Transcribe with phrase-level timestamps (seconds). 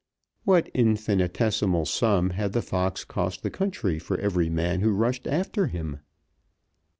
[0.45, 5.67] What infinitesimal sum had the fox cost the country for every man who rushed after
[5.67, 5.99] him?